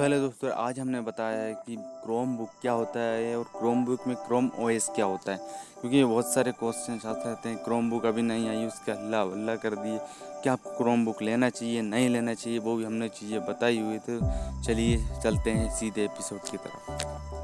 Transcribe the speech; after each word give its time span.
तो 0.00 0.04
हेलो 0.04 0.18
दोस्तों, 0.18 0.50
आज 0.50 0.78
हमने 0.80 1.00
बताया 1.00 1.38
है 1.38 1.54
कि 1.54 1.74
क्रोम 2.04 2.36
बुक 2.36 2.50
क्या 2.60 2.72
होता 2.72 3.00
है 3.00 3.36
और 3.38 3.44
क्रोम 3.58 3.84
बुक 3.84 4.06
में 4.08 4.14
क्रोम 4.16 4.50
ओएस 4.58 4.88
क्या 4.88 5.06
होता 5.06 5.32
है। 5.32 5.38
क्योंकि 5.80 6.04
बहुत 6.04 6.32
सारे 6.34 6.52
क्वेश्चन 6.52 7.00
आते 7.08 7.28
रहते 7.28 7.48
हैं। 7.48 7.58
क्रोम 7.64 7.90
बुक 7.90 8.06
अभी 8.06 8.22
नहीं 8.22 8.48
आई, 8.48 8.64
उसके 8.66 8.92
अल्लाह 8.92 9.22
वल्ला 9.22 9.56
कर 9.56 9.74
दिए। 9.74 9.98
क्या 10.42 10.52
आपको 10.52 10.70
क्रोम 10.76 11.04
बुक 11.04 11.22
लेना 11.22 11.50
चाहिए, 11.50 11.82
नहीं 11.82 12.08
लेना 12.08 12.34
चाहिए, 12.34 12.58
वो 12.58 12.76
भी 12.76 12.84
हमने 12.84 13.08
चीज़ें 13.10 13.44
बताई 13.46 13.80
हुई 13.80 13.98
तो 13.98 14.18
चलिए, 14.62 14.96
चलते 15.22 15.50
हैं 15.50 15.70
सीधे 15.76 16.04
एपिसोड 16.04 16.50
की 16.50 16.56
तरफ़। 16.56 17.39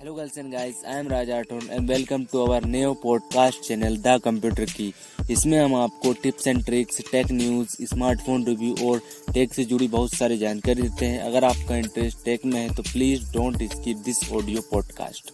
Hello 0.00 0.14
girls 0.16 0.36
and 0.38 0.54
guys, 0.54 0.84
I 0.86 0.94
am 0.94 1.08
Raja 1.08 1.36
and 1.74 1.90
welcome 1.90 2.24
to 2.32 2.40
our 2.40 2.60
new 2.64 2.88
podcast 3.04 3.62
channel 3.66 3.94
The 3.98 4.16
Computer 4.20 4.66
Key. 4.70 4.88
इसमें 5.30 5.58
हम 5.58 5.74
आपको 5.74 6.12
tips 6.22 6.46
and 6.46 6.64
tricks 6.64 7.00
tech 7.12 7.30
news 7.32 7.76
smartphone 7.84 8.44
review 8.46 8.74
और 8.88 9.00
टेक 9.34 9.54
से 9.54 9.64
जुड़ी 9.64 9.88
बहुत 9.88 10.14
सारी 10.14 10.38
जानकारी 10.38 10.82
देते 10.82 11.06
हैं 11.06 11.22
अगर 11.22 11.44
आपका 11.44 11.76
इंटरेस्ट 11.76 12.24
टेक 12.24 12.44
में 12.44 12.60
है 12.60 12.74
तो 12.74 12.82
please 12.82 13.32
don't 13.32 13.62
skip 13.72 14.02
this 14.04 14.22
audio 14.32 14.62
podcast 14.72 15.32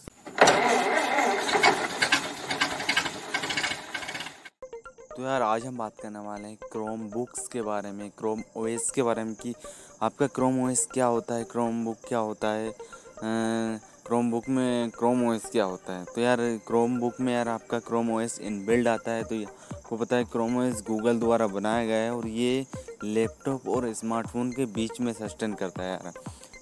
तो 5.17 5.23
यार 5.23 5.43
आज 5.43 5.67
हम 5.67 5.79
बात 5.79 6.01
करने 6.03 6.27
वाले 6.27 6.49
हैं 6.49 6.57
क्रोम 6.73 7.09
बुक्स 7.11 7.49
के 7.49 7.63
बारे 7.65 7.93
में 7.93 8.09
क्रोम 8.19 8.43
ओएस 8.57 8.91
के 8.95 9.03
बारे 9.03 9.25
में 9.25 9.35
कि 9.43 9.55
आपका 10.03 10.27
क्रोम 10.35 10.65
ओएस 10.65 10.89
क्या 10.95 11.07
होता 11.09 11.35
है 11.35 11.45
क्रोम 11.51 11.85
बुक 11.85 12.09
क्या 12.09 12.19
होता 12.21 12.53
है 12.53 13.81
क्रोम 14.13 14.31
बुक 14.31 14.49
में 14.49 14.91
क्रोम 14.91 15.23
ओएस 15.29 15.45
क्या 15.53 15.65
होता 15.65 15.93
है? 15.93 16.05
तो 16.05 16.21
यार 16.21 16.39
क्रोम 16.67 16.99
बुक 17.01 17.21
में 17.21 17.33
यार 17.33 17.49
आपका 17.49 17.79
क्रोम 17.79 18.11
ओएस 18.15 18.39
इनबिल्ड 18.41 18.89
आता 18.89 19.11
है 19.11 19.23
तो 19.25 19.37
आपको 19.37 19.97
पता 19.97 20.17
है 20.17 20.25
क्रोम 20.33 20.59
ओएस 20.59 20.83
गूगल 20.89 21.19
द्वारा 21.21 21.47
बनाया 21.47 21.87
गया 21.87 21.97
है 21.97 22.13
और 22.15 22.27
ये 22.29 22.67
लैपटॉप 23.05 23.69
और 23.69 23.93
स्मार्टफ़ोन 23.95 24.51
के 24.53 24.67
बीच 24.75 25.01
में 25.01 25.13
सस्टेन 25.13 25.55
करता 25.63 25.83
है 25.83 25.93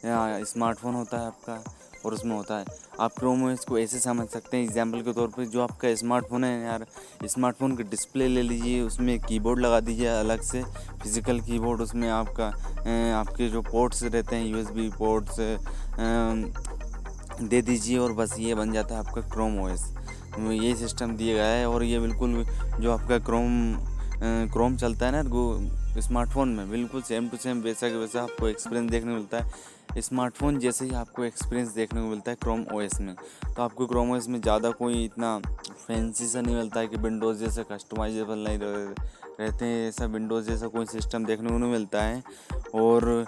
यार। 0.04 0.44
स्मार्टफ़ोन 0.44 0.94
होता 0.94 1.20
है 1.20 1.26
आपका 1.26 1.62
और 2.04 2.14
उसमें 2.14 2.36
होता 2.36 2.58
है। 2.58 2.64
आप 3.00 3.18
क्रोम 3.18 3.44
ओएस 3.46 3.64
को 3.68 3.78
ऐसे 3.78 3.98
समझ 3.98 4.28
सकते 4.28 4.56
हैं 4.56 4.64
एग्ज़ाम्पल 4.64 5.02
के 5.02 5.12
तौर 5.12 5.28
पर 5.28 5.44
जो 5.46 5.62
आपका 5.62 5.94
स्मार्टफ़ोन 5.94 6.44
है 6.44 6.62
यार 6.62 6.86
स्मार्टफ़ोन 7.24 7.76
का 7.76 7.84
डिस्प्ले 7.90 8.28
ले 8.28 8.42
लीजिए, 8.42 8.80
उसमें 8.82 9.18
कीबोर्ड 9.20 9.60
लगा 9.60 9.80
दीजिए 9.80 10.06
अलग 10.08 10.42
से 10.42 10.62
फ़िज़िकल 11.02 11.40
कीबोर्ड 11.40 11.80
उसमें 11.80 12.08
आपका 12.10 12.46
आपके 13.18 13.48
जो 13.48 13.62
पोर्ट्स 13.62 14.02
रहते 14.04 14.36
हैं 14.36 14.46
यूएसबी 14.46 14.88
पोर्ट्स 14.98 15.40
दे 17.42 17.60
दीजिए 17.62 17.98
और 17.98 18.12
बस 18.12 18.34
ये 18.38 18.54
बन 18.54 18.72
जाता 18.72 18.94
है 18.94 19.00
आपका 19.00 19.20
क्रोम 19.30 19.58
ओएस 19.60 19.82
ये 20.38 20.74
सिस्टम 20.76 21.16
दिया 21.16 21.34
गया 21.34 21.46
है 21.46 21.68
और 21.68 21.82
ये 21.84 21.98
बिल्कुल 22.00 22.44
जो 22.80 22.92
आपका 22.92 23.18
क्रोम 23.18 23.50
क्रोम 24.52 24.76
चलता 24.76 25.06
है 25.06 25.12
ना 25.14 26.00
स्मार्टफ़ोन 26.00 26.48
में, 26.48 26.70
बिल्कुल 26.70 27.02
सेम 27.02 27.28
टू 27.28 27.36
सेम 27.36 27.60
वैसा 27.60 27.88
के 27.88 27.96
वैसा 27.96 28.22
आपको 28.22 28.48
एक्सपीरियंस 28.48 28.90
देखने 28.90 29.12
मिलता 29.12 29.38
है। 29.38 29.50
स्मार्टफ़ोन 29.98 30.58
जैसे 30.58 30.84
ही 30.84 30.94
आपको 30.94 31.24
एक्सपीरियंस 31.24 31.74
देखने 31.74 32.00
को 32.00 32.06
मिलता 32.06 32.30
है 32.30 32.36
क्रोम 32.42 32.64
ओएस 32.74 33.00
में 33.00 33.14
तो 33.46 33.62
आपको 33.62 33.86
क्रोम 33.86 34.12
ओएस 34.12 34.28
में 34.28 34.40
ज़्यादा 34.40 34.70
कोई 34.78 35.04
इतना 35.04 35.38
फैंसी 35.86 36.26
सा 36.26 36.40
नहीं 36.40 36.56
मिलता 36.56 36.80
है 36.80 36.86
कि 36.86 36.96
विंडोज़ 36.98 37.38
जैसा 37.38 37.62
कस्टमाइजेबल 37.70 38.38
नहीं 38.38 38.58
रहते 38.58 39.64
हैं, 39.64 39.88
ऐसा 39.88 40.04
विंडोज़ 40.06 40.48
जैसा 40.48 40.66
कोई 40.68 40.86
सिस्टम 40.86 41.24
देखने 41.24 41.50
को 41.50 41.58
नहीं 41.58 41.70
मिलता 41.70 42.02
है। 42.02 42.22
और 42.74 43.26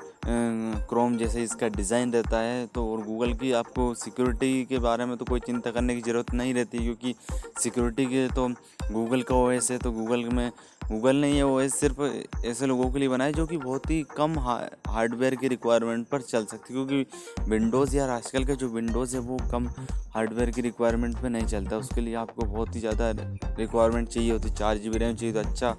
क्रोम 0.88 1.16
जैसे 1.18 1.42
इसका 1.42 1.68
डिज़ाइन 1.68 2.12
रहता 2.12 2.38
है 2.38 2.66
तो 2.74 2.86
और 2.92 3.02
गूगल 3.04 3.32
की 3.34 3.52
आपको 3.52 3.92
सिक्योरिटी 3.94 4.64
के 4.64 4.78
बारे 4.78 5.04
में 5.06 5.16
तो 5.16 5.24
कोई 5.24 5.40
चिंता 5.40 5.70
करने 5.70 5.94
की 5.94 6.00
ज़रूरत 6.02 6.34
नहीं 6.34 6.54
रहती, 6.54 6.78
क्योंकि 6.78 7.14
सिक्योरिटी 7.62 8.06
के 8.06 8.28
तो 8.34 8.48
गूगल 8.92 9.22
का 9.22 9.34
ओएस 9.36 9.70
है 9.70 9.78
तो 9.78 9.92
गूगल 9.92 10.24
में 10.26 10.50
गूगल 10.82 11.16
ने 11.16 11.30
ये 11.32 11.42
ओएस 11.42 11.74
सिर्फ़ 11.80 12.00
ऐसे 12.46 12.66
लोगों 12.66 12.90
के 12.92 12.98
लिए 12.98 13.08
बनाया 13.08 13.30
जो 13.32 13.46
कि 13.46 13.56
बहुत 13.56 13.90
ही 13.90 14.02
कम 14.16 14.38
हार्डवेयर 14.38 15.34
की 15.34 15.48
रिक्वायरमेंट 15.48 16.06
पर 16.08 16.20
चल 16.22 16.44
सकती 16.52 16.74
क्योंकि 16.74 17.50
विंडोज़ 17.50 17.96
यार 17.96 18.10
आजकल 18.10 18.44
का 18.44 18.54
जो 18.54 18.68
विंडोज़ 18.70 19.16
है 19.16 19.22
वो 19.22 19.38
कम 19.52 19.68
हार्डवेयर 20.14 20.50
की 20.50 20.60
रिक्वायरमेंट 20.62 21.20
पे 21.22 21.28
नहीं 21.28 21.46
चलता। 21.46 21.76
उसके 21.78 22.00
लिए 22.00 22.14
आपको 22.16 22.44
बहुत 22.44 22.74
ही 22.74 22.80
ज़्यादा 22.80 23.10
रिक्वायरमेंट 23.58 24.08
चाहिए 24.08 24.30
होती 24.32 24.48
है। 24.48 24.54
चार 24.54 24.78
जी 24.78 24.90
बी 24.90 24.98
रैम 24.98 25.16
चाहिए 25.16 25.34
तो 25.34 25.40
अच्छा 25.40 25.76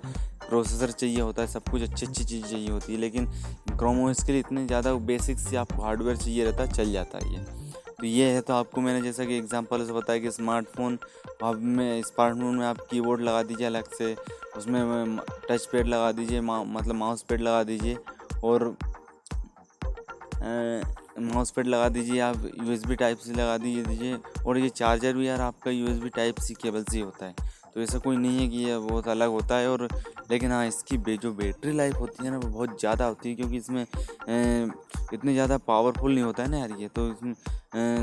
प्रोसेसर 0.47 0.91
चाहिए 0.91 1.19
होता 1.21 1.41
है 1.41 1.47
सब 1.47 1.69
कुछ 1.71 1.81
अच्छी 1.81 2.05
अच्छी 2.05 2.23
चीज़ 2.23 2.45
चाहिए 2.45 2.69
होती 2.69 2.93
है। 2.93 2.99
लेकिन 2.99 3.25
क्रोमो 3.69 4.09
इसके 4.11 4.31
लिए 4.31 4.41
इतने 4.41 4.65
ज़्यादा 4.65 4.93
बेसिक 5.07 5.39
से 5.39 5.55
आपको 5.57 5.83
हार्डवेयर 5.83 6.17
चाहिए 6.17 6.43
रहता 6.45 6.63
है 6.63 6.71
चल 6.71 6.91
जाता 6.91 7.17
है 7.17 7.33
ये। 7.33 7.45
तो 7.99 8.07
ये 8.07 8.25
है 8.31 8.39
तो 8.41 8.53
आपको 8.53 8.81
मैंने 8.81 9.01
जैसा 9.01 9.25
कि 9.25 9.37
एग्जांपल 9.37 9.85
से 9.85 9.93
बताया 9.93 10.19
कि 10.19 10.31
स्मार्टफ़ोन 10.31 10.97
आप 11.43 11.55
में 11.57 12.01
स्मार्टफ़ोन 12.03 12.55
में 12.55 12.65
आप 12.65 12.77
कीबोर्ड 12.89 13.21
लगा 13.21 13.43
दीजिए 13.43 13.67
अलग 13.67 13.93
से 13.97 14.15
उसमें 14.57 15.17
टच 15.49 15.65
पैड 15.65 15.87
लगा 15.87 16.11
दीजिए 16.11 16.41
मा, 16.41 16.63
मतलब 16.63 16.95
माउस 16.95 17.23
पैड 17.23 17.41
लगा 17.41 17.63
दीजिए 17.63 17.97
और 18.43 18.75
माउस 20.43 21.51
पैड 21.51 21.67
लगा 21.67 21.89
दीजिए, 21.89 22.19
आप 22.21 22.45
यू 22.57 22.71
एस 22.71 22.85
बी 22.85 22.95
टाइप 22.95 23.17
से 23.17 23.33
लगा 23.33 23.57
दीजिए 23.57 23.83
दीजिए। 23.85 24.17
और 24.45 24.57
ये 24.57 24.69
चार्जर 24.71 25.13
भी 25.13 25.27
यार 25.27 25.41
आपका 25.41 25.71
U 25.71 25.87
S 25.87 25.97
B 25.99 26.09
type 26.11 26.39
C 26.39 26.53
cable 26.53 26.83
से 26.83 26.99
होता 26.99 27.25
है। 27.25 27.61
तो 27.73 27.81
ऐसा 27.81 27.97
कोई 27.97 28.17
नहीं 28.17 28.39
है 28.39 28.47
कि 28.47 28.57
ये 28.59 28.77
बहुत 28.79 29.07
अलग 29.07 29.29
होता 29.29 29.57
है। 29.57 29.69
और 29.69 29.87
लेकिन 30.31 30.51
हाँ 30.51 30.65
इसकी 30.67 31.17
जो 31.17 31.31
बैटरी 31.33 31.71
लाइफ 31.73 31.95
होती 31.99 32.25
है 32.25 32.31
ना, 32.31 32.37
वो 32.37 32.47
बहुत 32.47 32.79
ज़्यादा 32.79 33.05
होती 33.05 33.29
है, 33.29 33.35
क्योंकि 33.35 33.57
इसमें 33.57 33.85
इतने 35.13 35.33
ज़्यादा 35.33 35.57
पावरफुल 35.59 36.13
नहीं 36.13 36.23
होता 36.23 36.43
है 36.43 36.49
ना 36.51 36.57
यार 36.57 36.71
ये। 36.79 36.87
तो 36.87 37.09
इसमें 37.11 37.33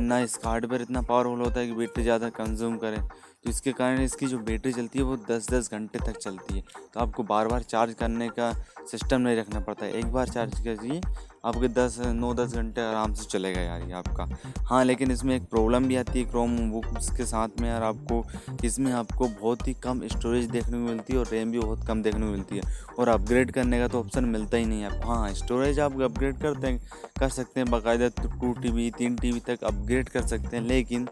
ना 0.00 0.18
इसका 0.20 0.48
हार्डवेयर 0.48 0.82
इतना 0.82 1.02
पावरफुल 1.02 1.40
होता 1.40 1.60
है 1.60 1.66
कि 1.66 1.72
बैटरी 1.74 2.02
ज़्यादा 2.02 2.28
कंज्यूम 2.30 2.76
करे। 2.78 2.96
तो 2.96 3.50
इसके 3.50 3.72
कारण 3.72 4.00
इसकी 4.00 4.26
जो 4.26 4.38
बैटरी 4.40 4.72
चलती 4.72 4.98
है, 4.98 5.04
वो 5.04 5.16
दस 5.28 5.50
दस 5.50 5.70
घंटे 5.72 5.98
तक 6.00 6.18
चलती 6.18 6.54
है। 6.54 6.62
तो 6.94 7.00
आपको 7.00 7.22
बार 7.24 7.48
बार 7.48 7.62
चार्ज 7.64 7.94
करने 7.94 8.28
का 8.30 8.52
सिस्टम 8.90 9.20
नहीं 9.20 9.36
रखना 9.36 9.60
पड़ता 9.60 9.84
है। 9.86 9.92
एक 9.92 10.12
बार 10.12 10.28
चार्ज 10.28 10.58
कीजिए 10.58 11.00
आपके 11.44 11.68
दस, 11.68 11.96
नौ, 12.06 12.32
दस 12.34 12.54
घंटे 12.54 12.80
आराम 12.80 13.12
से 13.14 13.24
चलेगा 13.24 13.60
यार 13.60 13.82
ये 13.82 13.92
आपका। 13.92 14.26
हाँ 14.64 14.84
लेकिन 14.84 15.10
इसमें 15.10 15.34
एक 15.36 15.42
प्रॉब्लम 15.50 15.86
भी 15.88 15.96
आती 15.96 16.18
है 16.18 16.24
क्रोम 16.30 16.56
बुक्स 16.70 17.10
के 17.16 17.24
साथ 17.26 17.60
में 17.60 17.68
यार 17.68 17.82
आपको, 17.82 18.24
इसमें 18.64 18.90
आपको 18.92 19.28
बहुत 19.30 19.66
ही 19.68 19.74
कम 19.82 20.06
स्टोरेज 20.08 20.50
देखने 20.50 20.72
को 20.72 20.84
मिलती 20.84 21.12
है 21.12 21.18
और 21.18 21.26
रैम 21.32 21.52
भी 21.52 21.58
बहुत 21.58 21.86
कम 21.88 22.02
देखने 22.02 22.26
को 22.26 22.32
मिलती 22.32 22.56
है। 22.56 22.62
और 22.98 23.08
अपग्रेड 23.08 23.50
करने 23.52 23.78
का 23.78 23.88
तो 23.88 24.00
ऑप्शन 24.00 24.24
मिलता 24.26 24.56
ही 24.56 24.64
नहीं 24.64 24.82
है 24.82 25.00
हाँ 25.06 25.32
स्टोरेज 25.34 25.80
आप 25.80 26.00
अपग्रेड 26.02 26.38
करते 26.40 26.66
हैं 26.66 26.78
कर 27.18 27.28
सकते 27.30 27.60
हैं, 27.60 27.70
बाकायदा 27.70 28.08
टू 28.18 28.52
टी 28.52 28.70
वी 28.70 28.90
तीन 28.98 29.16
टी 29.16 29.32
वी 29.32 29.40
तक 29.46 29.64
अपग्रेड 29.64 30.08
कर 30.08 30.26
सकते 30.26 30.56
हैं, 30.56 30.64
लेकिन 30.64 31.08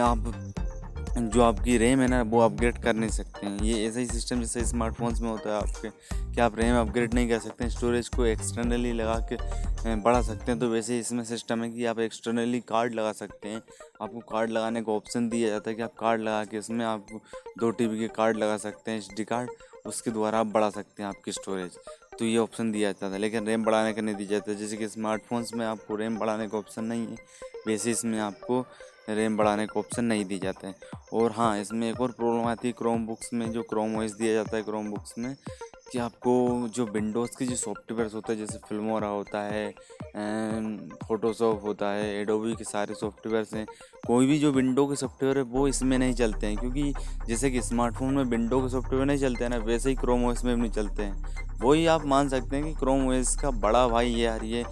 आप 0.00 0.32
जो 1.16 1.42
आपकी 1.42 1.76
रैम 1.78 2.00
है 2.00 2.06
ना, 2.08 2.20
वो 2.22 2.40
अपग्रेड 2.40 2.78
कर 2.78 2.94
नहीं 2.94 3.10
सकते 3.10 3.46
हैं। 3.46 3.60
ये 3.60 3.86
ऐसा 3.86 3.98
ही 4.00 4.06
सिस्टम 4.06 4.40
जैसे 4.40 4.64
स्मार्टफोन्स 4.64 5.20
में 5.20 5.28
होता 5.28 5.50
है 5.50 5.56
आपके, 5.56 5.88
कि 6.34 6.40
आप 6.40 6.58
रैम 6.58 6.80
अपग्रेड 6.80 7.14
नहीं 7.14 7.28
कर 7.28 7.38
सकते 7.38 7.64
हैं, 7.64 7.70
स्टोरेज 7.70 8.08
को 8.08 8.24
एक्सटर्नली 8.26 8.92
लगा 8.92 9.18
के 9.32 9.36
बढ़ा 9.96 10.20
सकते 10.22 10.50
हैं। 10.50 10.58
तो 10.60 10.68
वैसे 10.68 10.98
इसमें 10.98 11.22
सिस्टम 11.24 11.62
है 11.62 11.70
कि 11.70 11.84
आप 11.84 11.98
एक्सटर्नली 12.00 12.60
कार्ड 12.60 12.94
लगा 12.94 13.12
सकते 13.12 13.48
हैं। 13.48 13.62
आपको 14.02 14.20
कार्ड 14.30 14.50
लगाने 14.50 14.82
का 14.82 14.92
ऑप्शन 14.92 15.28
दिया 15.28 15.48
जाता 15.48 15.70
है 15.70 15.76
कि 15.76 15.82
आप 15.82 15.94
कार्ड 16.00 16.20
लगा 16.20 16.44
के 16.44 16.56
इसमें 16.56 16.84
आप 16.84 17.06
दो 17.58 17.70
टीबी 17.70 17.98
के 17.98 18.08
कार्ड 18.16 18.36
लगा 18.36 18.56
सकते 18.58 18.90
हैं, 18.90 18.98
एच 18.98 19.26
कार्ड, 19.28 19.50
उसके 19.86 20.10
द्वारा 20.10 20.38
आप 20.38 20.46
बढ़ा 20.46 20.70
सकते 20.70 21.02
हैं 21.02 21.08
आपकी 21.08 21.32
स्टोरेज। 21.32 21.78
तो 22.18 22.24
ये 22.24 22.36
ऑप्शन 22.38 22.72
दिया 22.72 22.92
जाता 22.92 23.12
था, 23.12 23.16
लेकिन 23.16 23.46
रैम 23.46 23.64
बढ़ाने 23.64 23.92
का 23.92 24.02
नहीं 24.02 24.14
दिया 24.14 24.28
जाता। 24.30 24.52
जैसे 24.52 24.76
कि 24.76 24.88
स्मार्टफोन्स 24.88 25.54
में 25.54 25.64
आपको 25.66 25.96
रैम 25.96 26.18
बढ़ाने 26.18 26.48
का 26.48 26.58
ऑप्शन 26.58 26.84
नहीं 26.84 27.06
है, 27.06 27.16
वैसे 27.66 27.90
इसमें 27.90 28.18
आपको 28.20 28.64
रैम 29.08 29.36
बढ़ाने 29.36 29.66
का 29.66 29.78
ऑप्शन 29.80 30.04
नहीं 30.04 30.24
दी 30.24 30.38
जाता 30.38 30.68
है। 30.68 30.74
और 31.12 31.32
हाँ 31.32 31.58
इसमें 31.60 31.90
एक 31.90 32.00
और 32.00 32.10
प्रॉब्लम 32.10 32.46
आती 32.48 32.68
है 32.68 32.74
क्रोम 32.78 33.06
बुक्स 33.06 33.32
में, 33.32 33.50
जो 33.52 33.62
क्रोम 33.62 33.96
ओएस 33.98 34.12
दिया 34.12 34.32
जाता 34.34 34.56
है 34.56 34.62
क्रोम 34.62 34.90
बुक्स 34.90 35.14
में, 35.18 35.34
कि 35.92 35.98
आपको 35.98 36.68
जो 36.74 36.84
विंडोज़ 36.84 37.36
के 37.38 37.46
जो 37.46 37.56
सॉफ्टवेयर 37.56 38.10
होते 38.14 38.32
हैं, 38.32 38.38
जैसे 38.40 38.58
फिल्मोरा 38.68 39.08
होता 39.08 39.42
है 39.42 39.70
फ़ोटोशॉप 41.08 41.62
होता 41.64 41.90
है 41.90 42.08
एडोबी 42.20 42.54
के 42.54 42.64
सारे 42.64 42.94
सॉफ्टवेयर्स 42.94 43.54
हैं, 43.54 43.66
कोई 44.06 44.26
भी 44.26 44.38
जो 44.38 44.52
विंडो 44.52 44.86
के 44.86 44.96
सॉफ्टवेयर 44.96 45.38
है, 45.38 45.42
वो 45.44 45.66
इसमें 45.68 45.98
नहीं 45.98 46.14
चलते 46.14 46.46
हैं, 46.46 46.56
क्योंकि 46.56 46.92
जैसे 47.26 47.50
कि 47.50 47.62
स्मार्टफ़ोन 47.62 48.14
में 48.14 48.24
विंडो 48.24 48.60
के 48.62 48.68
सॉफ्टवेयर 48.68 49.04
नहीं 49.04 49.18
चलते 49.18 49.44
हैं 49.44 49.50
ना, 49.50 49.56
वैसे 49.56 49.90
ही 49.90 49.96
क्रोम 49.96 50.24
ओएस 50.26 50.44
में 50.44 50.54
भी 50.54 50.60
नहीं 50.60 50.72
चलते 50.72 51.02
हैं। 51.02 51.45
वही 51.60 51.86
आप 51.86 52.04
मान 52.04 52.28
सकते 52.28 52.56
हैं 52.56 52.64
कि 52.64 52.72
क्रोम 52.74 53.06
ओएस 53.08 53.34
का 53.42 53.50
बड़ा 53.50 53.86
भाई 53.88 54.08
ये 54.08 54.24
यार, 54.24 54.44
ये 54.44 54.64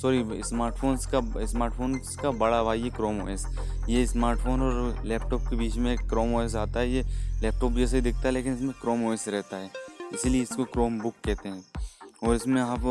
सॉरी 0.00 0.42
स्मार्टफोन्स 0.44 1.06
का 1.06 1.20
स्मार्टफोन्स 1.46 2.16
का 2.16 2.30
बड़ा 2.30 2.62
भाई 2.62 2.82
ये 2.82 2.90
क्रोम 2.90 3.22
ओएस 3.22 3.44
ये 3.88 4.06
स्मार्टफ़ोन 4.06 4.62
और 4.62 5.02
लैपटॉप 5.04 5.42
के 5.50 5.56
बीच 5.56 5.76
में 5.76 5.96
क्रोम 5.98 6.34
ओएस 6.36 6.54
आता 6.54 6.80
है, 6.80 6.90
ये 6.90 7.02
लैपटॉप 7.42 7.72
जैसे 7.72 7.96
ही 7.96 8.02
दिखता 8.02 8.20
है, 8.20 8.30
लेकिन 8.30 8.54
इसमें 8.54 8.72
क्रोम 8.80 9.06
ओएस 9.06 9.28
रहता 9.28 9.56
है। 9.56 9.70
इसीलिए 10.14 10.42
इसको 10.42 10.64
क्रोम 10.64 10.98
बुक 11.00 11.14
कहते 11.24 11.48
हैं। 11.48 11.62
और 12.22 12.34
इसमें 12.34 12.60
आप 12.62 12.86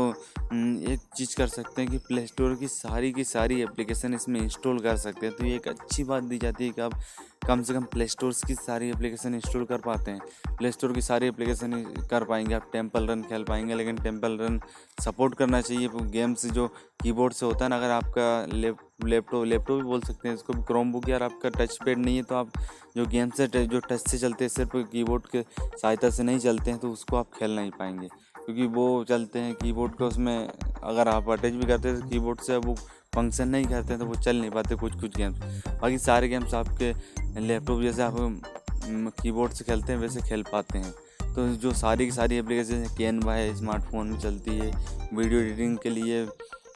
एक 0.52 1.00
चीज़ 1.16 1.36
कर 1.36 1.46
सकते 1.48 1.82
हैं 1.82 1.90
कि 1.90 1.98
प्ले 1.98 2.26
स्टोर 2.26 2.54
की 2.56 2.68
सारी 2.68 3.12
की 3.12 3.24
सारी 3.24 3.60
एप्लीकेशन 3.62 4.14
इसमें 4.14 4.40
इंस्टॉल 4.40 4.78
कर 4.80 4.96
सकते 4.96 5.26
हैं। 5.26 5.34
तो 5.36 5.44
ये 5.46 5.56
एक 5.56 5.68
अच्छी 5.68 6.04
बात 6.04 6.22
दी 6.24 6.38
जाती 6.38 6.66
है 6.66 6.70
कि 6.70 6.80
आप 6.80 7.00
कम 7.46 7.62
से 7.62 7.74
कम 7.74 7.84
प्ले 7.92 8.06
स्टोर 8.06 8.32
की 8.46 8.54
सारी 8.54 8.88
एप्लीकेशन 8.90 9.34
इंस्टॉल 9.34 9.64
कर 9.64 9.80
पाते 9.80 10.10
हैं। 10.10 10.56
प्ले 10.56 10.70
स्टोर 10.72 10.92
की 10.92 11.02
सारी 11.02 11.26
एप्लीकेशन 11.26 11.72
कर 12.10 12.24
पाएँगे 12.24 12.54
आप 12.54 12.70
टेंपल 12.72 13.06
रन 13.06 13.22
खेल 13.22 13.44
पाएँगे, 13.44 13.74
लेकिन 13.74 13.96
टेंपल 13.98 14.38
रन 14.40 14.60
सपोर्ट 14.98 15.34
करना 15.34 15.60
चाहिए। 15.60 15.88
गेम्स 16.12 16.46
जो 16.46 16.66
कीबोर्ड 17.02 17.32
से 17.32 17.46
होता 17.46 17.64
है 17.64 17.68
ना, 17.68 17.76
अगर 17.76 17.90
आपका 17.90 18.56
लैपटॉप 18.56 19.44
लैपटॉप 19.44 19.76
भी 19.76 19.84
बोल 19.84 20.00
सकते 20.02 20.28
हैं, 20.28 20.34
इसको 20.34 20.62
क्रोम 20.62 20.92
बुक 20.92 21.08
यार 21.08 21.22
आपका 21.22 21.48
टच 21.56 21.78
पैड 21.84 21.98
नहीं 21.98 22.16
है 22.16 22.22
तो 22.22 22.34
आप 22.34 22.50
जो 22.96 23.06
गेम्स 23.06 23.40
है 23.40 23.66
जो 23.66 23.80
टच 23.80 24.08
से 24.08 24.18
चलते 24.18 24.44
हैं, 24.44 24.48
सिर्फ़ 24.48 24.76
कीबोर्ड 24.92 25.26
के 25.26 25.42
सहायता 25.42 26.10
से 26.10 26.22
नहीं 26.22 26.38
चलते 26.38 26.70
हैं 26.70 26.80
तो 26.80 26.90
उसको 26.92 27.16
आप 27.16 27.30
खेल 27.38 27.56
नहीं 27.56 27.70
पाएँगे। 27.70 28.08
क्योंकि 28.48 28.66
वो 28.66 29.04
चलते 29.04 29.38
हैं 29.38 29.54
कीबोर्ड 29.54 29.92
के 29.92 30.04
उसमें, 30.04 30.48
अगर 30.82 31.08
आप 31.08 31.28
अटैच 31.30 31.54
भी 31.54 31.66
करते 31.66 31.88
हैं 31.88 32.00
तो 32.00 32.08
कीबोर्ड 32.08 32.40
से 32.40 32.56
वो 32.56 32.74
फ़ंक्शन 33.14 33.48
नहीं 33.48 33.64
करते 33.64 33.92
हैं 33.92 33.98
तो 33.98 34.06
वो 34.06 34.14
चल 34.16 34.36
नहीं 34.36 34.50
पाते 34.50 34.74
कुछ 34.74 34.92
कुछ 35.00 35.16
गेम्स 35.16 35.66
बाकी 35.72 35.98
सारे 35.98 36.28
गेम्स 36.28 36.54
आपके 36.54 36.92
लैपटॉप 37.40 37.82
जैसे 37.82 38.02
आप 38.02 38.14
कीबोर्ड 39.22 39.52
से 39.52 39.64
खेलते 39.64 39.92
हैं, 39.92 39.98
वैसे 40.00 40.20
खेल 40.28 40.42
पाते 40.52 40.78
हैं। 40.78 40.92
तो 41.34 41.46
जो 41.56 41.72
सारी 41.74 42.04
की 42.06 42.12
सारी 42.12 42.36
एप्लीकेशन 42.36 42.86
कैनवा 42.98 43.34
है 43.34 43.54
स्मार्टफ़ोन 43.56 44.06
में 44.06 44.18
चलती 44.20 44.56
है 44.58 44.70
वीडियो 45.12 45.40
एडिटिंग 45.40 45.76
के 45.78 45.90
लिए 45.90 46.24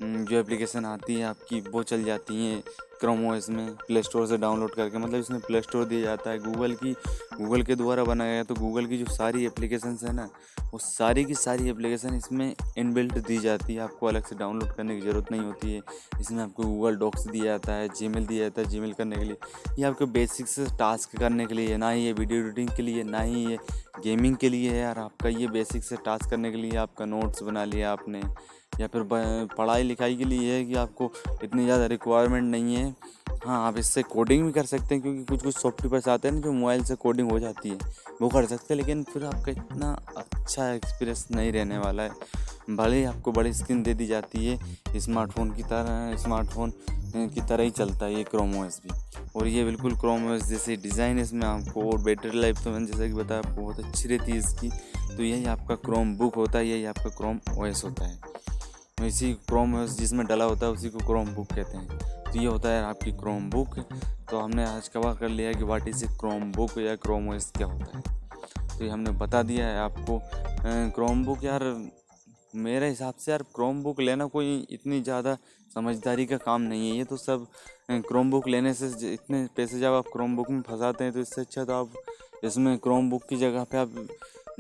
जो 0.02 0.38
एप्लीकेशन 0.38 0.84
आती 0.84 1.14
है 1.14 1.24
आपकी, 1.24 1.60
वो 1.62 1.82
चल 1.82 2.04
जाती 2.04 2.44
हैं 2.44 2.62
क्रोम 3.00 3.24
ओएस 3.26 3.48
में 3.50 3.74
प्ले 3.76 4.02
स्टोर 4.02 4.26
से 4.26 4.36
डाउनलोड 4.38 4.74
करके। 4.74 4.98
मतलब 4.98 5.20
इसमें 5.20 5.40
प्ले 5.40 5.60
स्टोर 5.62 5.84
दिया 5.84 6.00
जाता 6.00 6.30
है। 6.30 6.38
गूगल 6.38 6.74
की 6.74 6.92
गूगल 7.34 7.62
के 7.62 7.74
द्वारा 7.74 8.04
बनाया 8.04 8.32
गया 8.32 8.42
तो 8.44 8.54
गूगल 8.54 8.86
की 8.86 8.98
जो 8.98 9.06
सारी 9.06 9.44
एप्लीकेशन 9.46 9.96
है 10.02 10.12
ना, 10.12 10.28
वो 10.72 10.78
सारी 10.78 11.24
की 11.24 11.34
सारी 11.34 11.68
एप्लीकेशन 11.70 12.14
इसमें 12.14 12.54
इनबिल्ट 12.78 13.18
दी 13.18 13.38
जाती 13.38 13.74
है। 13.74 13.80
आपको 13.80 14.06
अलग 14.06 14.26
से 14.26 14.36
डाउनलोड 14.36 14.72
करने 14.76 14.94
की 14.96 15.00
ज़रूरत 15.00 15.32
नहीं 15.32 15.40
होती 15.40 15.72
है। 15.72 15.80
इसमें 16.20 16.42
आपको 16.42 16.62
गूगल 16.64 16.96
डॉक्स 16.96 17.26
दिया 17.26 17.44
जाता 17.44 17.72
है 17.72 17.88
जी 17.90 18.08
दिया 18.08 18.42
जाता 18.42 18.62
है 18.62 18.68
जी 18.68 18.92
करने 18.92 19.16
के 19.16 19.24
लिए। 19.24 19.36
ये 19.78 19.84
आपके 19.84 20.04
बेसिक्स 20.12 20.58
टास्क 20.78 21.18
करने 21.18 21.46
के 21.46 21.54
लिए, 21.54 21.76
ना 21.76 21.90
ही 21.90 22.04
ये 22.04 22.12
वीडियो 22.12 22.40
एडिटिंग 22.40 22.68
के 22.76 22.82
लिए, 22.82 23.02
ना 23.04 23.20
ही 23.20 23.46
ये 23.46 23.58
गेमिंग 24.04 24.36
के 24.36 24.48
लिए 24.48 24.70
है। 24.70 24.78
यार 24.78 24.98
आपका 24.98 25.28
ये 25.30 25.46
बेसिक 25.48 25.84
से 25.84 25.96
टास्क 26.04 26.30
करने 26.30 26.50
के 26.50 26.56
लिए 26.56 26.76
आपका 26.78 27.04
नोट्स 27.04 27.42
बना 27.42 27.64
लिया 27.64 27.92
आपने। 27.92 28.22
या 28.80 28.86
फिर 28.86 29.02
पढ़ाई 29.56 29.82
लिखाई 29.82 30.16
के 30.16 30.24
लिए 30.24 30.54
है 30.54 30.64
कि 30.64 30.74
आपको 30.76 31.10
इतनी 31.44 31.64
ज़्यादा 31.64 31.86
रिक्वायरमेंट 31.86 32.50
नहीं 32.50 32.76
है। 32.76 32.94
हाँ 33.44 33.66
आप 33.66 33.78
इससे 33.78 34.02
कोडिंग 34.04 34.44
भी 34.46 34.52
कर 34.52 34.64
सकते 34.66 34.94
हैं 34.94 35.02
क्योंकि 35.02 35.24
कुछ 35.24 35.42
कुछ 35.42 35.56
सॉफ्टवेयर 35.56 36.10
आते 36.10 36.28
हैं 36.28 36.34
ना 36.34 36.40
जो 36.40 36.52
मोबाइल 36.52 36.84
से 36.84 36.94
कोडिंग 36.96 37.30
हो 37.30 37.38
जाती 37.40 37.68
है। 37.68 37.78
वो 38.20 38.28
कर 38.28 38.46
सकते 38.46 38.74
हैं, 38.74 38.76
लेकिन 38.76 39.02
फिर 39.04 39.24
आपका 39.24 39.52
इतना 39.52 39.90
अच्छा 40.16 40.68
एक्सपीरियंस 40.72 41.26
नहीं 41.30 41.52
रहने 41.52 41.78
वाला 41.78 42.02
है। 42.02 42.10
भले 42.70 42.96
ही 42.96 43.04
आपको 43.04 43.32
बड़ी 43.32 43.52
स्क्रीन 43.52 43.82
दे 43.82 43.94
दी 43.94 44.06
जाती 44.06 44.46
है 44.46 45.00
स्मार्टफ़ोन 45.00 45.50
की 45.52 45.62
तरह 45.62 46.16
स्मार्टफ़ोन 46.16 46.72
की 47.14 47.40
तरह 47.40 47.62
ही 47.64 47.70
चलता 47.70 48.06
है 48.06 48.14
ये 48.14 48.22
क्रोम 48.24 48.54
ओएस 48.60 48.80
भी। 48.84 48.94
और 49.36 49.46
ये 49.46 49.64
बिल्कुल 49.64 49.94
क्रोम 49.96 50.30
ओएस 50.30 50.44
जैसे 50.44 50.76
डिज़ाइन 50.78 51.18
इसमें 51.18 51.46
आपको 51.46 51.90
और 51.90 52.00
बैटरी 52.02 52.40
लाइफ 52.40 52.62
तो 52.64 52.70
मैंने 52.70 52.86
जैसा 52.86 53.06
कि 53.06 53.14
बताया, 53.14 53.42
बहुत 53.42 53.80
अच्छी 53.80 54.08
रहती 54.08 54.32
है 54.32 54.38
इसकी। 54.38 54.70
तो 55.16 55.22
यही 55.22 55.44
आपका 55.46 55.74
क्रोम 55.76 56.16
बुक 56.16 56.34
होता 56.34 56.58
है, 56.58 56.66
यही 56.68 56.84
आपका 56.84 57.10
क्रोम 57.10 57.40
ओएस 57.58 57.82
होता 57.84 58.06
है। 58.06 58.20
इसी 59.04 59.32
क्रोम 59.48 59.84
जिसमें 59.88 60.26
डला 60.26 60.44
होता 60.44 60.66
है, 60.66 60.72
उसी 60.72 60.88
को 60.88 60.98
क्रोम 60.98 61.34
बुक 61.34 61.46
कहते 61.48 61.76
हैं। 61.76 61.98
तो 62.24 62.38
ये 62.38 62.46
होता 62.46 62.68
है 62.68 62.82
आपकी 62.84 63.12
क्रोम 63.12 63.48
बुक 63.50 63.78
तो 64.30 64.38
हमने 64.38 64.64
आज 64.66 64.88
कवर 64.88 65.14
कर 65.14 65.28
लिया 65.28 65.52
कि 65.52 65.64
what 65.64 65.88
is 65.88 66.04
a 66.04 66.08
Chrome 66.20 66.52
book 66.52 66.78
या 66.78 66.94
क्रोम 66.98 67.28
ओएस 67.30 67.50
क्या 67.56 67.66
होता 67.66 67.96
है। 67.96 68.02
तो 68.68 68.84
ये 68.84 68.90
हमने 68.90 69.10
बता 69.18 69.42
दिया 69.42 69.66
है 69.66 69.78
आपको। 69.80 70.20
क्रोम 70.94 71.24
बुक 71.24 71.44
यार, 71.44 71.64
मेरे 72.54 72.88
हिसाब 72.88 73.14
से 73.14 73.30
यार 73.30 73.42
क्रोम 73.54 73.82
बुक 73.82 74.00
लेना 74.00 74.26
कोई 74.28 74.56
इतनी 74.70 75.00
ज़्यादा 75.02 75.36
समझदारी 75.70 76.26
का 76.26 76.36
काम 76.38 76.60
नहीं 76.62 76.90
है। 76.90 76.96
ये 76.96 77.04
तो 77.04 77.16
सब 77.16 77.46
क्रोम 77.90 78.30
बुक 78.30 78.48
लेने 78.48 78.72
से 78.74 78.86
इतने 79.12 79.46
पैसे 79.56 79.80
जब 79.80 79.92
आप 79.92 80.04
क्रोम 80.12 80.36
बुक 80.36 80.50
में 80.50 80.60
फंसाते 80.62 81.04
हैं 81.04 81.12
तो 81.12 81.20
इससे 81.20 81.40
अच्छा 81.40 81.64
तो 81.64 81.72
आप 81.74 81.92
इसमें 82.44 82.76
क्रोम 82.78 83.10
बुक 83.10 83.22
की 83.28 83.36
जगह 83.36 83.64
पे 83.64 83.78
आप, 83.78 84.06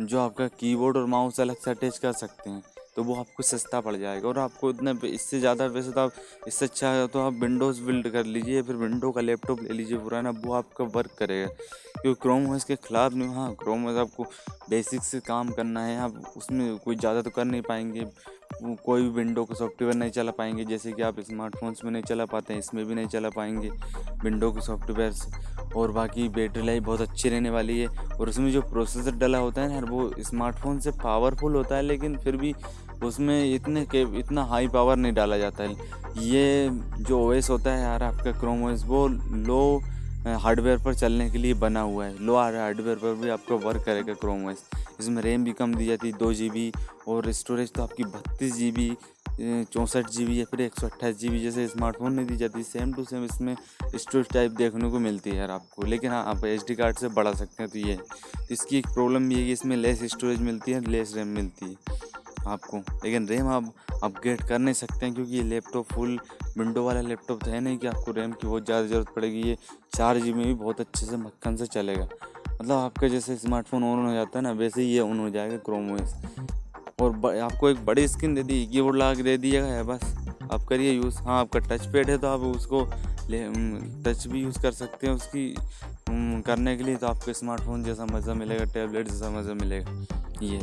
जो 0.00 0.20
आपका 0.20 0.46
कीबोर्ड 0.50 0.96
और 0.96 1.06
माउस 1.06 1.40
अलग 1.40 1.56
से 1.56 1.70
अटैच 1.70 1.98
कर 1.98 2.12
सकते 2.14 2.50
हैं। 2.50 2.62
तो 2.96 3.02
वो 3.02 3.14
आपको 3.14 3.42
सस्ता 3.42 3.80
पड़ 3.80 3.94
जाएगा 3.96 4.28
और 4.28 4.38
आपको 4.38 4.70
इतना 4.70 4.94
इससे 5.04 5.38
ज़्यादा 5.40 5.66
वैसे 5.66 5.90
तो 5.92 6.00
आप, 6.00 6.12
इससे 6.48 6.64
अच्छा 6.64 6.88
है 6.88 7.06
तो 7.08 7.20
आप 7.20 7.32
विंडोज़ 7.34 7.82
बिल्ड 7.82 8.08
कर 8.12 8.24
लीजिए 8.26 8.62
फिर 8.62 8.76
विंडो 8.76 9.10
का 9.12 9.20
लैपटॉप 9.20 9.62
ले 9.62 9.74
लीजिए 9.74 9.98
पुराना, 9.98 10.30
वो 10.30 10.52
आपका 10.54 10.84
वर्क 10.86 11.14
करेगा। 11.18 11.46
क्योंकि 11.94 12.20
क्रोम 12.22 12.50
ओएस 12.50 12.64
के 12.64 12.76
खिलाफ 12.78 13.12
नहीं 13.12 13.28
हाँ 13.28 13.52
क्रोम 13.54 13.88
आपको 13.90 14.24
बेसिक 14.70 15.02
से 15.02 15.20
काम 15.22 15.50
करना 15.50 15.84
है, 15.84 15.98
आप 16.00 16.32
उसमें 16.36 16.78
कोई 16.78 16.96
ज़्यादा 16.96 17.22
तो 17.22 17.30
कर 17.30 17.44
नहीं 17.44 17.62
पाएँगे। 17.62 18.06
कोई 18.54 19.02
भी 19.02 19.08
विंडो 19.10 19.44
का 19.44 19.54
सॉफ्टवेयर 19.54 19.94
नहीं 19.94 20.10
चला 20.10 20.32
पाएँगे, 20.32 20.64
जैसे 20.64 20.92
कि 20.92 21.02
आप 21.02 21.20
स्मार्टफोन्स 21.20 21.84
में 21.84 21.90
नहीं 21.92 22.02
चला 22.02 22.24
पाते 22.26 22.52
हैं, 22.52 22.60
इसमें 22.60 22.84
भी 22.86 22.94
नहीं 22.94 23.06
चला 23.06 23.28
पाएँगे 23.30 23.70
विंडो 24.24 24.50
के 24.52 24.60
सॉफ्टवेयर 24.60 25.74
और 25.76 25.92
बाकी 25.92 26.28
बैटरी 26.28 26.66
लाइफ 26.66 26.82
बहुत 26.82 27.00
अच्छी 27.00 27.28
रहने 27.28 27.50
वाली 27.50 27.78
है, 27.78 27.86
और 28.10 28.28
उसमें 28.28 28.50
जो 28.52 28.62
प्रोसेसर 28.62 29.16
डला 29.18 29.38
होता 29.38 29.62
है 29.62 29.80
ना 29.80 29.86
वो 29.90 30.10
स्मार्टफ़ोन 30.20 30.78
से 30.80 30.90
पावरफुल 31.02 31.54
होता 31.54 31.76
है, 31.76 31.82
लेकिन 31.82 32.16
फिर 32.18 32.36
भी 32.36 32.54
उसमें 33.04 33.54
इतने 33.54 33.84
के, 33.86 34.02
इतना 34.18 34.44
हाई 34.44 34.68
पावर 34.68 34.96
नहीं 34.96 35.12
डाला 35.12 35.38
जाता 35.38 35.64
है। 35.64 35.76
ये 36.24 36.68
जो 37.00 37.20
ओएस 37.20 37.50
होता 37.50 37.70
है 37.70 37.82
यार, 37.82 38.02
आपका 38.02 38.32
क्रोम 38.32 38.64
ओएस 38.64 38.84
वो 38.86 39.06
लो 39.08 39.82
हार्डवेयर 40.38 40.78
पर 40.78 40.94
चलने 40.94 41.28
के 41.30 41.38
लिए 41.38 41.54
बना 41.56 41.80
हुआ 41.80 42.04
है। 42.04 42.24
लो 42.24 42.36
हार्डवेयर 42.36 42.96
पर 42.96 43.14
भी 43.14 43.28
आपका 43.30 43.54
वर्क 43.64 43.84
करेगा 43.86 44.14
क्रोम 44.14 44.46
ओएस 44.46 44.64
इसमें 45.02 45.22
रैम 45.22 45.44
भी 45.44 45.52
कम 45.54 45.74
दी 45.74 45.86
जाती 45.86 46.06
है, 46.06 46.18
दो 46.18 46.32
जी 46.32 46.50
बी 46.50 46.72
और 47.08 47.30
स्टोरेज 47.32 47.72
तो 47.72 47.82
आपकी 47.82 48.04
बत्तीस 48.06 48.54
जी 48.54 48.70
बी 48.72 48.94
चौंसठ 49.40 50.08
जी 50.10 50.24
बी 50.24 50.38
या 50.38 50.44
फिर 50.44 50.60
एक 50.60 50.74
सौ 50.80 50.86
अट्ठाईस 50.86 51.16
जी 51.18 51.28
बी 51.28 51.38
जैसे 51.40 51.66
स्मार्टफ़ोन 51.68 52.12
में 52.12 52.26
दी 52.26 52.36
जाती 52.36 52.58
है। 52.58 52.64
सेम 52.64 52.92
टू 52.92 53.04
सेम 53.04 53.24
इसमें 53.24 53.54
स्टोरेज 53.94 54.28
टाइप 54.32 54.50
देखने 54.52 54.90
को 54.90 54.98
मिलती 55.00 55.30
है 55.30 55.48
आपको। 55.50 55.84
लेकिन 55.84 56.10
हाँ 56.10 56.24
आप 56.30 56.44
एच 56.44 56.64
डी 56.68 56.74
कार्ड 56.74 56.96
से 56.98 57.08
बढ़ा 57.10 57.32
सकते 57.34 57.62
हैं 57.62 57.70
तो 57.72 57.78
ये। 57.78 57.96
तो 57.96 58.52
इसकी 58.52 58.78
एक 58.78 58.86
प्रॉब्लम 58.88 59.28
भी 59.28 59.34
है 59.34 59.44
कि 59.44 59.52
इसमें 59.52 59.76
लेस 59.76 60.04
स्टोरेज 60.12 60.40
मिलती 60.42 60.72
है 60.72 60.80
लेस 60.86 61.14
रैम 61.16 61.28
मिलती 61.30 61.66
है 61.66 61.76
आपको। 62.46 62.78
लेकिन 63.04 63.28
रैम 63.28 63.48
आप 63.48 63.72
अपग्रेड 64.02 64.42
कर 64.42 64.58
नहीं 64.58 64.74
सकते 64.74 65.06
हैं 65.06 65.14
क्योंकि 65.14 65.36
ये 65.36 65.42
लैपटॉप 65.44 65.92
फुल 65.92 66.18
विंडो 66.58 66.84
वाला 66.84 67.00
लैपटॉप 67.00 67.42
तो 67.44 67.50
है 67.50 67.60
नहीं 67.60 67.78
कि 67.78 67.86
आपको 67.86 68.12
रैम 68.12 68.32
की 68.32 68.46
बहुत 68.46 68.64
ज़्यादा 68.64 68.86
ज़रूरत 68.86 69.14
पड़ेगी। 69.16 69.42
ये 69.42 69.56
चार 69.94 70.18
जी 70.20 70.32
में 70.32 70.44
भी 70.46 70.54
बहुत 70.54 70.80
अच्छे 70.80 71.06
से 71.06 71.16
मक्खन 71.16 71.56
से 71.56 71.66
चलेगा। 71.68 72.08
मतलब 72.62 72.76
आपका 72.76 73.08
जैसे 73.08 73.34
स्मार्टफ़ोन 73.36 73.84
ऑन 73.84 74.04
हो 74.06 74.12
जाता 74.14 74.38
है 74.38 74.42
ना, 74.42 74.50
वैसे 74.52 74.82
ही 74.82 74.88
ये 74.88 75.00
ऑन 75.00 75.18
हो 75.18 75.28
जाएगा 75.30 75.56
क्रोम 75.66 75.90
ओएस 75.92 76.14
और 77.00 77.38
आपको 77.38 77.70
एक 77.70 77.84
बड़ी 77.86 78.06
स्क्रीन 78.08 78.34
दे 78.34 78.42
दी 78.42 78.66
कीबोर्ड 78.66 78.96
लगा 78.96 79.14
के 79.14 79.22
दे 79.22 79.36
दिया 79.36 79.64
है, 79.64 79.82
बस। 79.82 80.04
आप 80.52 80.64
करिए 80.68 80.92
यूज़ 80.92 81.18
हाँ 81.18 81.40
आपका 81.40 81.58
टच 81.60 81.86
पैड 81.92 82.10
है 82.10 82.18
तो 82.18 82.26
आप 82.28 82.40
उसको 82.46 82.84
ले 83.30 83.42
टच 84.04 84.26
भी 84.26 84.42
यूज़ 84.42 84.60
कर 84.62 84.72
सकते 84.72 85.06
हैं 85.06 85.14
उसकी 85.14 85.54
करने 86.46 86.76
के 86.76 86.84
लिए 86.84 86.96
तो 86.96 87.06
आपको 87.06 87.32
स्मार्टफ़ोन 87.32 87.84
जैसा 87.84 88.06
मज़ा 88.06 88.34
मिलेगा 88.34 88.64
टैबलेट 88.74 89.08
जैसा 89.08 89.30
मज़ा 89.30 89.54
मिलेगा। 89.54 90.06
ये 90.42 90.58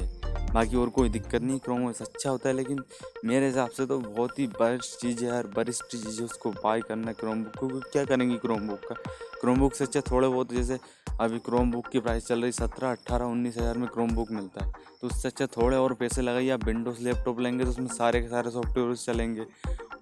बाकी 0.54 0.78
और 0.78 0.90
कोई 0.90 1.10
दिक्कत 1.10 1.42
नहीं 1.42 1.60
क्रोम 1.60 1.86
ओएस 1.88 2.01
अच्छा 2.01 2.30
होता 2.30 2.50
है, 2.50 2.56
लेकिन 2.56 2.80
मेरे 3.25 3.48
हिसाब 3.48 3.69
से 3.69 3.86
तो 3.86 4.00
बहुत 4.00 4.40
ही 4.40 4.48
बेस्ट 4.56 5.00
चीज़ 5.01 5.24
है 5.24 5.30
यार 5.30 5.48
बरिस्ट 5.56 5.84
चीज़ 5.92 6.19
है 6.19 6.25
उसको 6.25 6.51
बाय 6.54 6.81
करना 6.88 7.13
क्रोम 7.13 7.44
बुक 7.44 7.57
क्योंकि 7.60 7.90
क्या 7.92 8.04
करेंगी 8.06 8.38
क्रोम 8.38 8.68
बुक 8.68 8.88
का? 8.90 8.96
क्रोम 9.42 9.60
बुक 9.60 9.74
से 9.74 9.84
अच्छा 9.84 10.01
थोड़े 10.12 10.28
बहुत 10.28 10.54
जैसे 10.54 10.78
अभी 11.19 11.39
क्रोम 11.39 11.71
बुक 11.71 11.88
की 11.88 12.00
प्राइस 12.00 12.27
चल 12.27 12.42
रही 12.42 12.51
सत्रह 12.51 12.92
अट्ठारह 12.92 13.25
उन्नीस 13.25 13.57
हज़ार 13.57 13.77
में 13.77 13.88
क्रोम 13.89 14.12
बुक 14.16 14.31
मिलता 14.31 14.66
है। 14.66 14.71
तो 15.01 15.07
उससे 15.07 15.27
अच्छा 15.27 15.45
थोड़े 15.48 15.77
और 15.77 15.94
पैसे 15.94 16.21
लगाइए, 16.21 16.50
आप 16.50 16.63
विंडोज़ 16.66 17.01
लैपटॉप 17.04 17.39
लेंगे 17.39 17.63
तो 17.63 17.69
उसमें 17.69 17.88
सारे 17.89 18.21
के 18.21 18.27
सारे 18.27 18.51
सॉफ्टवेयर 18.51 18.95
चलेंगे। 18.95 19.45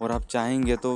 और 0.01 0.11
आप 0.11 0.25
चाहेंगे 0.25 0.75
तो 0.77 0.95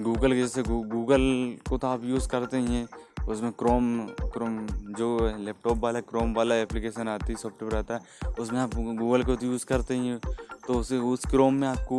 गूगल 0.00 0.34
जैसे 0.36 0.62
गूगल 0.62 1.22
को 1.68 1.78
तो 1.78 1.86
आप 1.86 2.04
यूज़ 2.04 2.28
करते 2.28 2.56
ही 2.56 2.74
हैं। 2.74 2.88
उसमें 3.28 3.52
क्रोम 3.52 4.06
क्रोम 4.32 4.58
जो 4.98 5.08
लैपटॉप 5.38 5.78
वाला 5.78 6.00
क्रोम 6.02 6.34
वाला 6.34 6.54
एप्लीकेशन 6.56 7.08
आती 7.08 7.32
है 7.32 7.38
सॉफ्टवेयर 7.38 7.76
आता 7.76 7.94
है, 7.94 8.32
उसमें 8.38 8.60
आप 8.60 8.74
गूगल 8.74 9.22
को 9.22 9.36
तो 9.36 9.46
यूज़ 9.46 9.66
करते 9.66 9.94
ही 9.94 10.08
हैं। 10.08 10.20
तो 10.66 10.74
उसे, 10.74 10.98
उस 10.98 11.26
क्रोम 11.26 11.54
में 11.54 11.68
आपको 11.68 11.98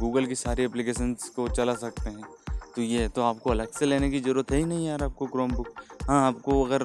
गूगल 0.00 0.26
की 0.26 0.34
सारी 0.36 0.64
एप्लीकेशंस 0.64 1.28
को 1.36 1.48
चला 1.50 1.74
सकते 1.76 2.10
हैं। 2.10 2.24
तो 2.78 2.82
ये 2.82 3.06
तो 3.08 3.22
आपको 3.22 3.50
अलग 3.50 3.70
से 3.72 3.86
लेने 3.86 4.10
की 4.10 4.18
ज़रूरत 4.20 4.50
है 4.52 4.58
ही 4.58 4.64
नहीं 4.64 4.86
यार 4.86 5.02
आपको 5.02 5.26
क्रोम 5.26 5.52
बुक 5.52 5.68
हाँ 6.02 6.26
आपको 6.26 6.62
अगर 6.64 6.82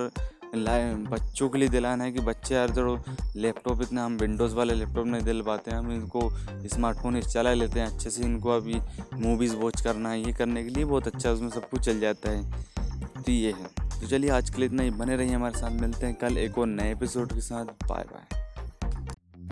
लाए 0.55 0.93
बच्चों 0.93 1.49
के 1.49 1.57
लिए 1.57 1.69
दिलाना 1.69 2.03
है 2.03 2.11
कि 2.11 2.19
बच्चे 2.19 2.55
यार 2.55 2.69
जो 2.69 2.95
लैपटॉप 3.35 3.81
इतने, 3.81 4.01
हम 4.01 4.17
विंडोज़ 4.17 4.55
वाले 4.55 4.73
लैपटॉप 4.73 5.05
नहीं 5.07 5.21
दिल 5.21 5.41
पाते 5.41 5.71
हैं 5.71 5.77
हम 5.77 5.91
इनको 5.91 6.29
स्मार्टफ़ोन 6.67 7.21
चला 7.21 7.53
लेते 7.53 7.79
हैं, 7.79 7.87
अच्छे 7.87 8.09
से 8.09 8.23
इनको 8.23 8.49
अभी 8.49 8.79
मूवीज़ 9.13 9.55
वॉच 9.55 9.81
करना 9.81 10.09
है 10.09 10.21
ये 10.21 10.33
करने 10.33 10.63
के 10.63 10.69
लिए 10.69 10.85
बहुत 10.85 11.07
अच्छा 11.07 11.31
उसमें 11.31 11.49
सब 11.49 11.69
कुछ 11.69 11.85
चल 11.85 11.99
जाता 11.99 12.29
है। 12.29 12.51
तो 13.23 13.31
ये 13.31 13.51
है। 13.51 13.99
तो 14.01 14.07
चलिए 14.07 14.29
आज 14.29 14.49
के 14.49 14.57
लिए 14.57 14.67
इतना 14.67 14.83
ही, 14.83 14.89
बने 14.91 15.15
रहिए 15.15 15.33
हमारे 15.33 15.59
साथ, 15.59 15.81
मिलते 15.81 16.05
हैं 16.05 16.15
कल 16.15 16.37
एक 16.37 16.57
और 16.57 16.67
नए 16.67 16.91
एपिसोड 16.91 17.33
के 17.33 17.41
साथ। 17.41 17.65
Bye 17.87 18.03
bye 18.03 18.42